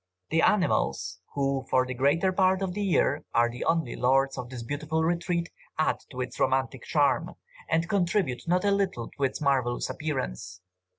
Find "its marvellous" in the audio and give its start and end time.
9.23-9.91